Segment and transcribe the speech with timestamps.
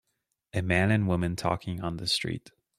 [0.55, 2.49] A man and woman talking on the street.